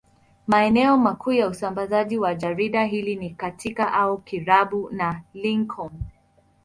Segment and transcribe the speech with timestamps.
[0.47, 5.89] Maeneo makuu ya usambazaji wa jarida hili ni katika au karibu na Lincoln.